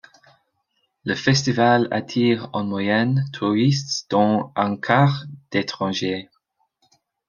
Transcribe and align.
Le 1.03 1.13
festival 1.13 1.87
attire 1.91 2.49
en 2.53 2.63
moyenne 2.63 3.23
touristes 3.33 4.07
dont 4.09 4.51
un 4.55 4.75
quart 4.75 5.25
d'étrangers. 5.51 6.27